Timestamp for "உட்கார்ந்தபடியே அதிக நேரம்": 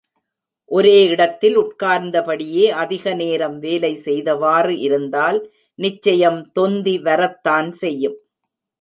1.57-3.59